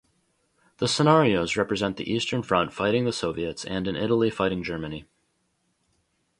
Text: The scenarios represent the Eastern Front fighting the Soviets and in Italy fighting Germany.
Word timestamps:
The 0.79 0.87
scenarios 0.87 1.55
represent 1.55 1.97
the 1.97 2.11
Eastern 2.11 2.41
Front 2.41 2.73
fighting 2.73 3.05
the 3.05 3.13
Soviets 3.13 3.63
and 3.63 3.87
in 3.87 3.95
Italy 3.95 4.31
fighting 4.31 4.63
Germany. 4.63 5.05